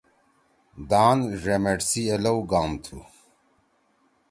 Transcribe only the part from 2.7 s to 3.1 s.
تُھو۔